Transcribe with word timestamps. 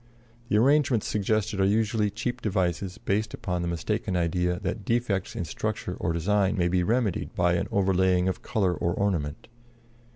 The 0.49 0.57
arrangements 0.57 1.05
suggested 1.05 1.59
are 1.61 1.63
usually 1.63 2.09
cheap 2.09 2.41
devices 2.41 2.97
based 2.97 3.35
upon 3.35 3.61
the 3.61 3.67
mistaken 3.67 4.17
idea 4.17 4.59
that 4.61 4.83
defects 4.83 5.35
in 5.35 5.45
structure 5.45 5.93
or 5.99 6.11
design 6.11 6.57
may 6.57 6.69
be 6.69 6.81
remedied 6.81 7.35
by 7.35 7.53
an 7.53 7.67
overlaying 7.71 8.27
of 8.27 8.41
color 8.41 8.73
or 8.73 8.95
ornament. 8.95 9.47